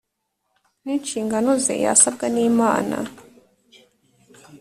n 0.83 0.85
inshingano 0.95 1.51
ze 1.63 1.75
yasabwa 1.85 2.25
n 2.33 2.37
Inama 2.47 2.97